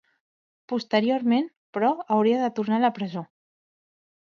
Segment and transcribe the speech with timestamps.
[0.73, 1.47] Posteriorment,
[1.77, 3.29] però, hauria de tornar a la presó.